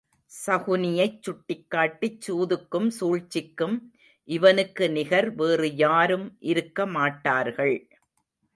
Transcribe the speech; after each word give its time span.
சகுனியைச் 0.31 1.19
சுட்டிக்காட்டிச் 1.25 2.21
சூதுக்கும் 2.21 2.89
சூழ்ச்சிக்கும் 2.99 3.77
இவனுக்கு 4.29 4.87
நிகர் 4.89 5.29
வேறு 5.35 5.75
யாரும் 5.75 6.27
இருக்க 6.51 6.85
மாட்டார்கள். 6.87 7.77